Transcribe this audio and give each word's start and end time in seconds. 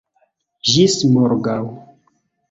Ĝis 0.69 0.95
morgaŭ! 1.17 1.57